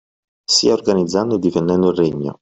Sia 0.51 0.73
organizzando 0.73 1.35
e 1.35 1.37
difendendo 1.37 1.91
il 1.91 1.95
Regno 1.95 2.39